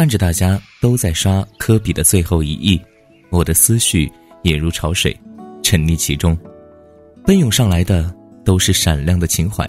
[0.00, 2.80] 看着大家都在刷科比的最后一役，
[3.28, 4.10] 我的思绪
[4.42, 5.14] 也如潮水，
[5.62, 6.34] 沉溺其中，
[7.26, 8.10] 奔涌上来的
[8.42, 9.68] 都是闪亮的情怀。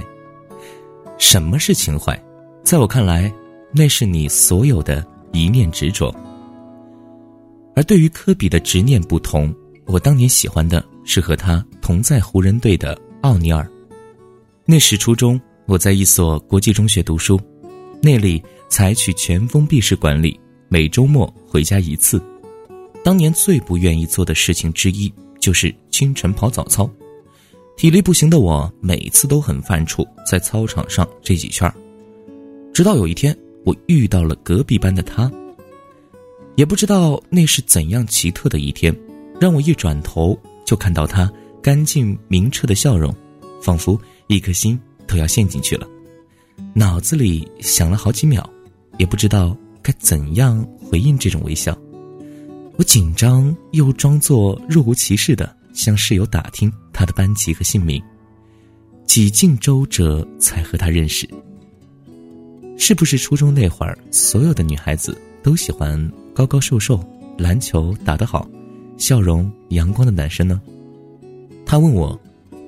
[1.17, 2.17] 什么是情怀？
[2.63, 3.29] 在我看来，
[3.73, 6.15] 那是你所有的一念执着。
[7.75, 9.53] 而对于科比的执念不同，
[9.85, 13.69] 我当年喜欢的是和他同在湖人队的奥尼尔。
[14.65, 17.37] 那时初中，我在一所国际中学读书，
[18.03, 20.39] 那里采取全封闭式管理，
[20.69, 22.19] 每周末回家一次。
[23.03, 26.89] 当年最不愿意做的事情之一就是清晨跑早操，
[27.77, 31.71] 体力不行的我每次都很犯怵，在操场上这几圈
[32.73, 35.31] 直到有一天，我遇到了隔壁班的他。
[36.55, 38.95] 也不知道那是怎样奇特的一天，
[39.39, 43.13] 让我一转头就看到他干净明澈的笑容，
[43.61, 45.87] 仿佛一颗心都要陷进去了。
[46.73, 48.47] 脑子里想了好几秒，
[48.97, 51.77] 也不知道该怎样回应这种微笑。
[52.77, 58.01] 我紧张又装作若无其事的向室友打听他的班级和姓名，
[59.05, 61.29] 几经周折才和他认识。
[62.77, 66.11] 是不是初中那会儿，所有的女孩子都喜欢？
[66.33, 67.03] 高高瘦瘦，
[67.37, 68.49] 篮球打得好，
[68.97, 70.61] 笑容阳光的男生呢？
[71.65, 72.19] 他问我：“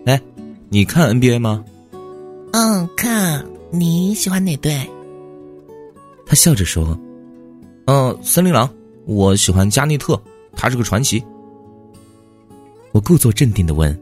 [0.05, 0.21] 哎，
[0.69, 1.63] 你看 NBA 吗
[2.51, 3.43] ？”“嗯，看。
[3.73, 4.89] 你喜欢哪队？”
[6.25, 6.97] 他笑着说
[7.85, 8.69] ：“嗯，森林狼。
[9.05, 10.21] 我喜欢加内特，
[10.55, 11.21] 他是个传奇。”
[12.93, 13.99] 我故作镇定的问：“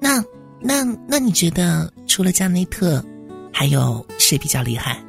[0.00, 0.24] 那
[0.60, 3.04] 那那你觉得除了加内特，
[3.52, 5.02] 还有谁比较厉害？”“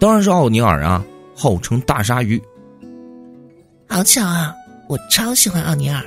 [0.00, 1.04] 当然是奥尼尔啊。”
[1.38, 2.42] 号称大鲨鱼，
[3.86, 4.54] 好巧啊！
[4.88, 6.02] 我超喜欢奥尼尔。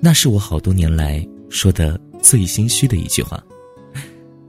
[0.00, 3.38] 那是我好多年来说的最心虚的一句话。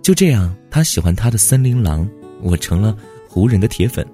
[0.02, 2.10] 就这样，他喜欢他的森林狼，
[2.42, 4.08] 我成了湖人的铁粉。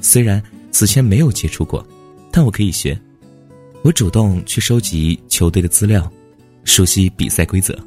[0.00, 0.42] 虽然
[0.72, 1.86] 此前没有接触过，
[2.32, 2.98] 但我可以学。
[3.82, 6.10] 我主动去收集球队的资料，
[6.64, 7.78] 熟悉比赛规则，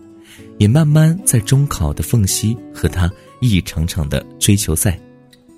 [0.60, 4.98] 也慢慢在中考的缝隙和他一场场的追求赛。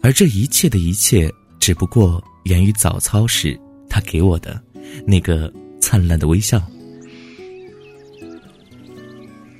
[0.01, 4.61] 而这一切的一切，只不过源于早操时他给我的
[5.05, 6.61] 那个灿烂的微笑。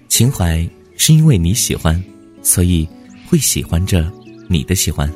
[0.07, 2.01] 情怀是因为你喜欢，
[2.41, 2.87] 所以
[3.33, 4.13] 会喜欢着
[4.47, 5.11] 你的喜欢。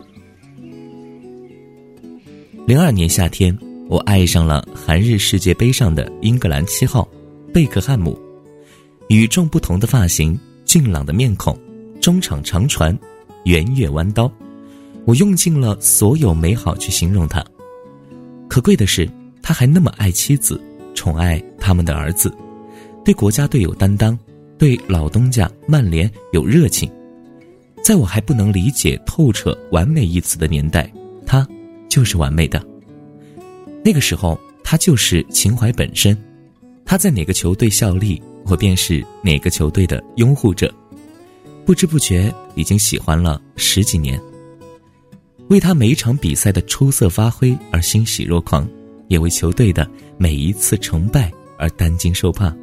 [2.66, 3.56] 零二年夏天，
[3.88, 7.08] 我爱上了韩日世界杯上的英格兰七号
[7.54, 8.20] 贝克汉姆，
[9.10, 10.36] 与众不同的发型、
[10.66, 11.56] 俊朗的面孔、
[12.02, 12.98] 中场长传、
[13.46, 14.32] 圆月弯刀。
[15.06, 17.46] 我用尽了所有美好去形容他。
[18.50, 19.08] 可贵的是，
[19.44, 20.60] 他还那么爱妻子，
[20.96, 22.36] 宠爱他们的儿子，
[23.06, 24.18] 对国家队有担当，
[24.58, 26.92] 对老东家曼联有热情。
[27.88, 30.92] 在我还不能理解透彻“完美”一词的年代，
[31.26, 31.48] 他
[31.88, 32.62] 就是完美的。
[33.82, 36.14] 那个时候，他就是情怀本身。
[36.84, 40.70] 他在哪个球队效力，我便是哪个球队的拥护者。
[41.66, 44.22] 不知不觉，已经喜欢了十几年。
[45.48, 48.68] 为他每一场比赛的出色发挥而欣喜若狂，
[49.08, 52.54] 也为球队的每一次成败而担惊受怕。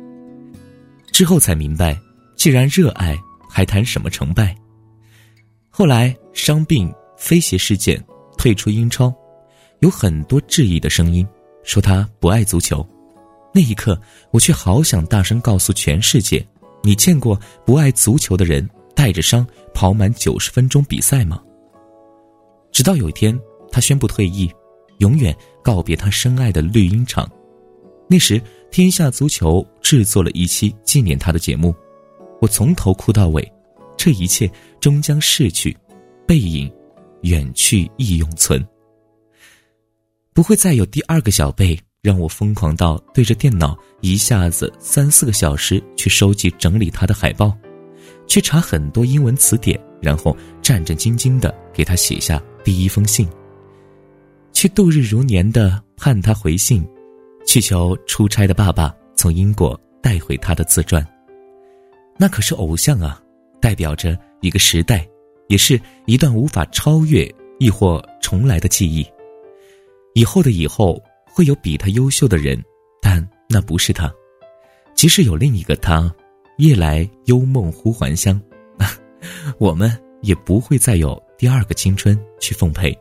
[1.10, 1.98] 之后才明白，
[2.36, 3.18] 既然热爱，
[3.48, 4.54] 还谈什么成败？
[5.76, 8.00] 后来伤病、飞鞋事件、
[8.38, 9.12] 退出英超，
[9.80, 11.26] 有很多质疑的声音，
[11.64, 12.86] 说他不爱足球。
[13.52, 16.46] 那一刻，我却好想大声告诉全世界：
[16.80, 17.36] 你见过
[17.66, 18.64] 不爱足球的人
[18.94, 21.42] 带着伤跑满九十分钟比赛吗？
[22.70, 23.36] 直到有一天，
[23.72, 24.48] 他宣布退役，
[24.98, 27.28] 永远告别他深爱的绿茵场。
[28.08, 31.74] 那时，天下足球制作了一期纪念他的节目，
[32.40, 33.52] 我从头哭到尾。
[34.04, 34.50] 这一切
[34.80, 35.74] 终将逝去，
[36.26, 36.70] 背影
[37.22, 38.62] 远去亦永存。
[40.34, 47.56] 不会再有第二个小贝让我疯狂到对着电脑一下子三四个小时去收集整理他的海报，
[48.26, 52.42] 去查很多英文词典，然后战战兢兢的给他写下。
[52.62, 53.26] 第一封信，
[54.52, 56.86] 去度日如年的盼他回信，
[57.46, 61.02] 去求出差的爸爸从英国带回他的自传。
[62.18, 63.18] 那可是偶像啊，
[63.64, 65.08] 代表着一个时代，
[65.48, 67.26] 也是一段无法超越
[67.58, 69.06] 亦或重来的记忆。
[70.12, 72.62] 以后的以后会有比他优秀的人，
[73.00, 74.12] 但那不是他。
[74.94, 76.14] 即使有另一个他，
[76.58, 78.38] 夜来幽梦忽还乡，
[79.56, 79.90] 我们
[80.20, 81.18] 也不会再有。
[81.38, 82.94] 第二个青春去奉陪。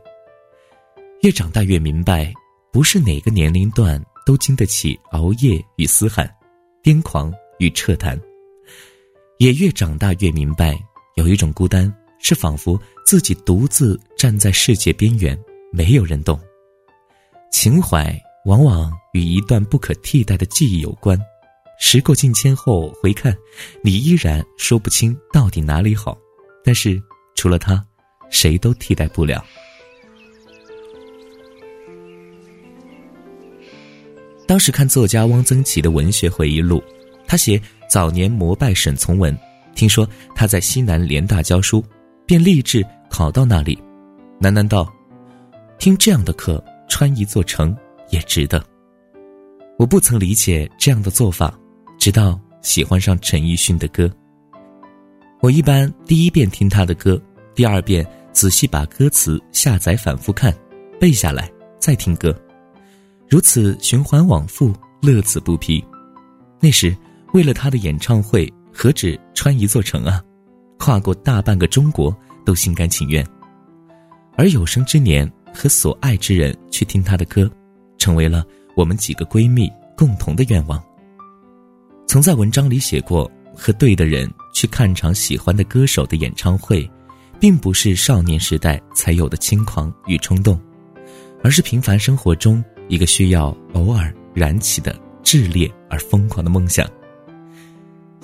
[1.20, 2.32] 越长大越明白，
[2.72, 6.26] 不是哪个年龄段都经得起熬夜与嘶喊，
[6.82, 8.18] 癫狂与彻谈。
[9.38, 10.78] 也越长大越明白，
[11.16, 15.38] 有一种孤单是仿佛自己独自站在世界边缘，
[15.72, 16.40] 没有人懂。
[17.50, 18.16] 情怀
[18.46, 21.18] 往往与一段不可替代的记忆有关，
[21.78, 23.36] 时过境迁后回看，
[23.82, 26.16] 你依然说不清到底哪里好，
[26.64, 27.00] 但是
[27.34, 27.84] 除了他，
[28.30, 29.44] 谁都替代不了。
[34.46, 36.82] 当时看作家汪曾祺的文学回忆录，
[37.26, 37.60] 他写
[37.94, 39.38] 早年膜拜沈从文，
[39.76, 40.04] 听说
[40.34, 41.80] 他在西南联大教书，
[42.26, 43.80] 便立志考到那里。
[44.40, 44.92] 喃喃道
[45.78, 47.72] ：“听这样的课，穿一座城
[48.10, 48.60] 也值得。”
[49.78, 51.56] 我不曾理解这样的做法，
[51.96, 54.10] 直到喜欢上陈奕迅的歌。
[55.40, 57.16] 我一般第一遍听他的歌，
[57.54, 60.52] 第二遍仔细把歌词下载反复看，
[60.98, 61.48] 背下来
[61.78, 62.36] 再听歌。
[63.28, 65.80] 如此循环往复，乐此不疲。
[66.58, 66.92] 那时
[67.34, 70.22] 为了他的演唱会，何止穿一座城啊，
[70.78, 73.26] 跨过大半个中国都心甘情愿。
[74.36, 77.50] 而有生之年和所爱之人去听他的歌，
[77.98, 78.44] 成为了
[78.76, 80.80] 我们几个闺蜜共同的愿望。
[82.06, 86.88] 曾在文章里写过，和对的人去看场喜欢的歌手的演唱会，
[87.40, 90.56] 并不是少年时代才有的轻狂与冲动，
[91.42, 92.64] 而是平凡生活中。
[92.86, 94.94] 一个需要偶尔燃起的
[95.24, 96.86] 炽烈而疯狂的梦想。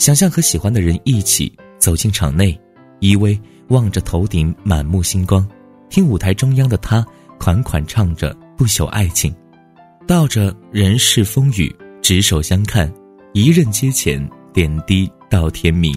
[0.01, 2.59] 想象和喜欢的人一起走进场内，
[3.01, 3.39] 依偎
[3.69, 5.47] 望着头顶满目星光，
[5.91, 7.07] 听舞台中央的他
[7.39, 9.31] 款款唱着不朽爱情，
[10.07, 11.71] 道着人世风雨，
[12.01, 12.91] 执手相看，
[13.35, 15.95] 一任阶前，点滴到天明。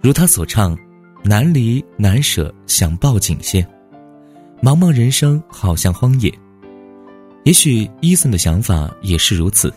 [0.00, 0.78] 如他所唱，
[1.24, 3.66] 难离难舍，想抱紧些。
[4.62, 6.32] 茫茫人生好像荒野。
[7.42, 9.74] 也许伊森的想法也是如此，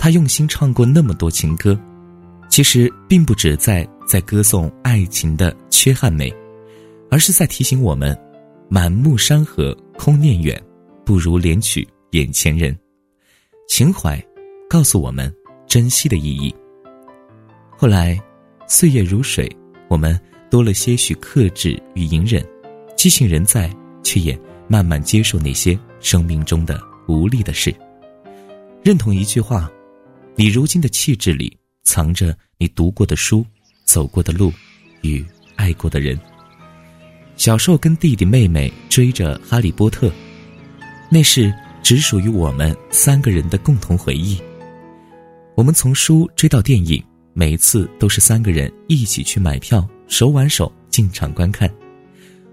[0.00, 1.78] 他用心唱过那么多情歌，
[2.56, 6.34] 其实并不只在在歌颂爱情的缺憾美，
[7.10, 8.18] 而是在提醒我们：
[8.70, 10.58] 满目山河空念远，
[11.04, 12.74] 不如怜取眼前人。
[13.68, 14.18] 情怀
[14.70, 15.30] 告诉我们
[15.66, 16.54] 珍惜的意义。
[17.76, 18.18] 后来，
[18.66, 19.46] 岁月如水，
[19.90, 20.18] 我们
[20.50, 22.42] 多了些许克制与隐忍，
[22.96, 23.70] 激情仍在，
[24.02, 24.34] 却也
[24.66, 26.80] 慢慢接受那些生命中的。
[27.06, 27.72] 无力的事。
[28.82, 29.70] 认同一句话：
[30.34, 31.54] 你如今的气质里
[31.86, 33.46] 藏着你读过的书、
[33.84, 34.52] 走过的路
[35.00, 35.24] 与
[35.54, 36.18] 爱过的人。
[37.36, 40.08] 小时候跟弟弟妹妹追着《哈利波特》，
[41.10, 44.38] 那是只属于我们三个人的共同回忆。
[45.54, 47.02] 我们从书追到电影，
[47.32, 51.70] 每次都是三个人一起去买票，手挽手进场观看。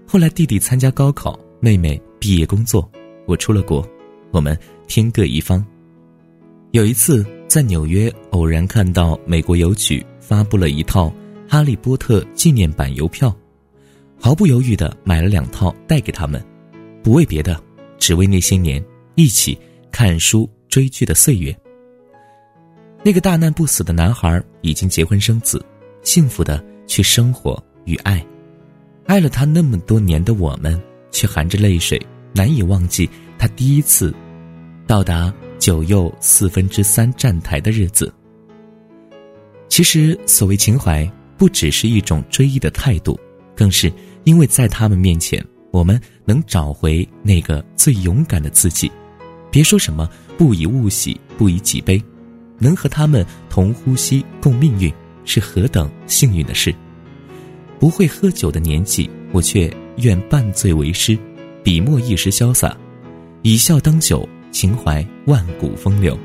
[0.06, 2.88] 后来弟弟参加高考，妹妹毕业工作，
[3.26, 3.86] 我出了国。
[4.30, 5.64] 我们天各一方。
[6.74, 11.06] 有一次在纽约偶然看到美国邮局发布了一套
[11.48, 13.32] 《哈利波特》纪念版邮票，
[14.20, 16.44] 毫不犹豫的买了两套带给他们，
[17.00, 17.62] 不为别的，
[17.96, 18.84] 只为那些年
[19.14, 19.56] 一起
[19.92, 21.56] 看书追剧的岁月。
[23.04, 25.64] 那个大难不死的男孩已经结婚生子，
[26.02, 28.20] 幸福的去生活与爱，
[29.06, 30.82] 爱了他那么多年的我们，
[31.12, 34.12] 却含着泪水难以忘记他第一次。
[34.88, 35.32] 到达
[35.64, 38.12] 九又四分之三站台的日子。
[39.66, 43.18] 其实，所谓情怀，不只是一种追忆的态度，
[43.56, 43.90] 更是
[44.24, 48.92] 因为在他们面前，我们能找回那个最勇敢的自己。
[49.50, 51.98] 别说什么不以物喜，不以己悲，
[52.58, 54.92] 能和他们同呼吸共命运，
[55.24, 56.74] 是何等幸运的事。
[57.78, 61.16] 不会喝酒的年纪，我却愿半醉为诗，
[61.62, 62.76] 笔墨一时潇洒，
[63.40, 64.28] 以笑当酒。
[64.54, 66.16] 情怀万古风流，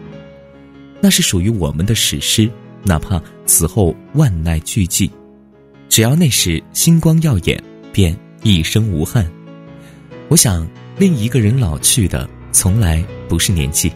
[1.02, 2.50] 那是属于我们的史诗。
[2.84, 5.10] 哪怕此后万籁俱寂，
[5.90, 9.30] 只要那时星光耀眼，便一生无憾。
[10.30, 10.66] 我想，
[10.98, 13.92] 令一个人老去的，从来不是年纪，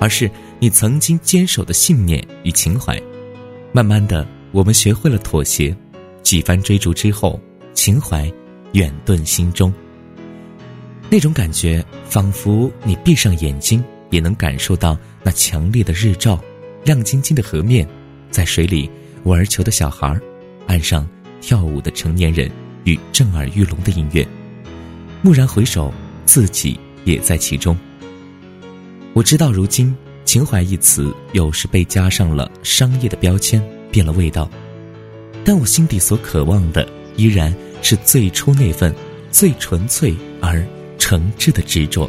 [0.00, 2.98] 而是你曾经坚守的信念与情怀。
[3.72, 5.76] 慢慢的，我们学会了妥协，
[6.22, 7.38] 几番追逐之后，
[7.74, 8.32] 情怀
[8.72, 9.74] 远遁心中。
[11.12, 16.42] 那种感觉，仿佛你闭上眼睛也能感受到那强烈的日照，
[16.86, 17.86] 亮晶晶的河面，
[18.30, 18.90] 在水里
[19.24, 20.18] 玩球的小孩，
[20.68, 21.06] 岸上
[21.42, 22.50] 跳舞的成年人
[22.84, 24.26] 与震耳欲聋的音乐。
[25.22, 25.92] 蓦然回首，
[26.24, 27.76] 自己也在其中。
[29.12, 34.50] 我知道，如今“情怀”一词有时被加上了商业的标签，变了味道，
[35.44, 38.94] 但我心底所渴望的，依然是最初那份
[39.30, 40.66] 最纯粹而。
[41.12, 42.08] 诚挚的执着。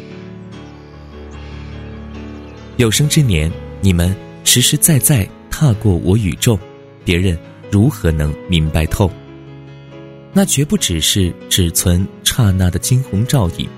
[2.78, 6.58] 有生之年，你们实实在在踏过我宇宙，
[7.04, 7.38] 别人
[7.70, 9.10] 如何能明白透？
[10.32, 13.68] 那绝不只是只存刹那的惊鸿照影，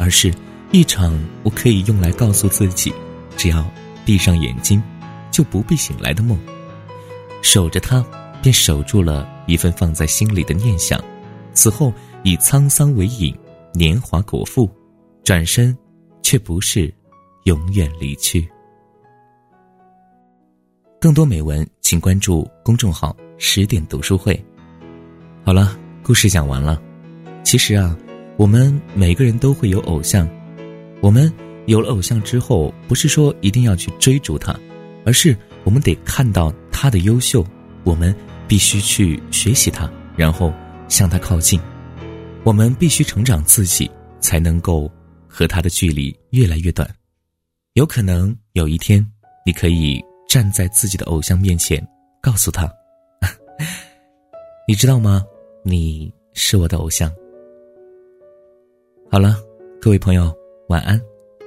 [0.00, 0.34] 而是
[0.72, 2.92] 一场我可以用来告诉自己，
[3.36, 3.64] 只要
[4.04, 4.82] 闭上眼睛，
[5.30, 6.36] 就不必醒来的梦。
[7.40, 8.04] 守着它，
[8.42, 11.00] 便守住了一份放在心里的念想。
[11.54, 13.32] 此后以沧桑为引，
[13.74, 14.70] 年华果腹，
[15.24, 15.76] 转身，
[16.22, 16.92] 却不是
[17.44, 18.46] 永远离去。
[21.00, 24.38] 更多美文，请关注公众号“十点读书会”。
[25.42, 26.80] 好了，故事讲完了。
[27.42, 27.96] 其实啊，
[28.36, 30.28] 我们每个人都会有偶像。
[31.00, 31.32] 我们
[31.66, 34.54] 有了偶像之后，不是说一定要去追逐他，
[35.04, 37.44] 而是我们得看到他的优秀，
[37.84, 38.14] 我们
[38.46, 40.52] 必须去学习他，然后
[40.88, 41.58] 向他靠近。
[42.44, 44.90] 我们必须成长自己，才能够
[45.28, 46.88] 和他的距离越来越短。
[47.74, 49.06] 有可能有一天，
[49.44, 50.02] 你可以。
[50.28, 51.86] 站在自己的偶像面前，
[52.22, 52.66] 告诉他
[54.66, 55.22] ：“你知道吗？
[55.62, 57.12] 你是我的偶像。”
[59.12, 59.36] 好了，
[59.78, 60.34] 各位朋友，
[60.70, 60.98] 晚安，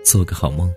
[0.04, 0.72] 做个好梦。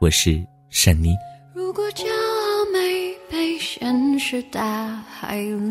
[0.00, 1.14] 我是善妮。
[1.54, 5.70] 如果骄傲没被现实大海冷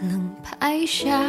[0.00, 1.28] 冷拍下，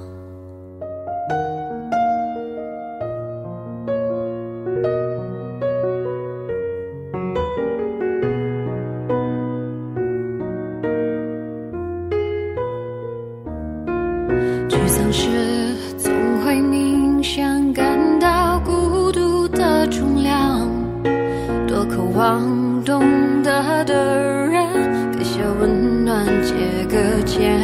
[22.21, 22.39] 望
[22.85, 23.01] 懂
[23.41, 24.63] 得的人，
[25.11, 26.53] 给些温暖，借
[26.85, 27.59] 个肩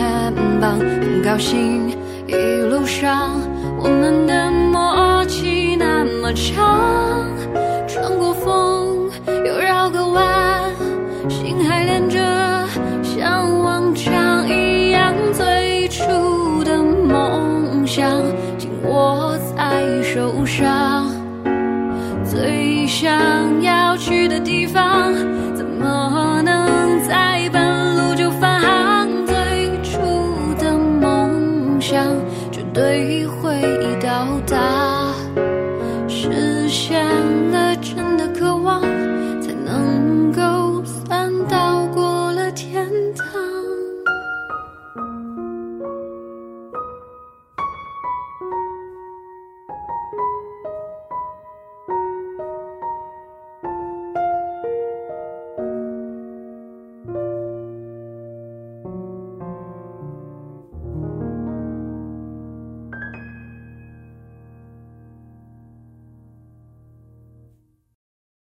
[0.59, 0.79] 膀。
[0.79, 1.95] 很高兴
[2.25, 2.33] 一
[2.67, 3.39] 路上
[3.79, 7.29] 我们的默契那么长，
[7.87, 9.11] 穿过风
[9.45, 10.63] 又绕个弯，
[11.29, 12.17] 心还连着，
[13.03, 15.13] 像往常一样。
[15.33, 18.09] 最初的梦想
[18.57, 21.05] 紧握在手上，
[22.47, 25.13] 最想要去的地方
[25.53, 29.35] 怎么能在半路就返航最
[29.83, 29.99] 初
[30.57, 32.05] 的梦想
[32.49, 33.59] 绝对会
[33.99, 35.13] 到达
[36.07, 37.05] 实现
[37.51, 38.81] 了真的渴望
[39.41, 43.76] 才能够算到过了天堂。